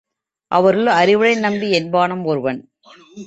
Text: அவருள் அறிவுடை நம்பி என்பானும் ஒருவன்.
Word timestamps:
அவருள் 0.51 0.85
அறிவுடை 0.85 1.39
நம்பி 1.39 1.67
என்பானும் 1.79 2.23
ஒருவன். 2.23 2.59